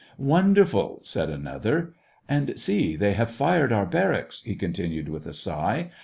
[0.35, 1.93] "Wonderful!" said another."
[2.27, 5.91] And see, they have fired our barracks," he continued, with a sigh.